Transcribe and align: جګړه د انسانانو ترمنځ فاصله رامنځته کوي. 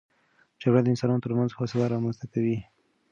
جګړه 0.61 0.81
د 0.83 0.87
انسانانو 0.93 1.23
ترمنځ 1.25 1.49
فاصله 1.53 1.85
رامنځته 1.93 2.25
کوي. 2.33 2.57